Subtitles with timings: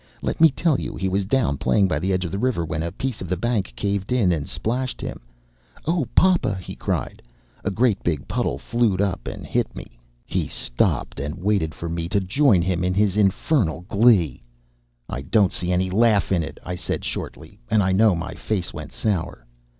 [0.23, 0.95] Let me tell you.
[0.95, 3.37] He was down playing by the edge of the river when a piece of the
[3.37, 5.21] bank caved in and splashed him.
[5.85, 7.21] 'O papa!' he cried;
[7.63, 12.09] 'a great big puddle flewed up and hit me.'" He stopped and waited for me
[12.09, 14.41] to join him in his infernal glee.
[15.07, 18.73] "I don't see any laugh in it," I said shortly, and I know my face
[18.73, 19.45] went sour.